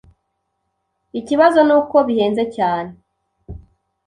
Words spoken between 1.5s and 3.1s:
nuko bihenze cyane.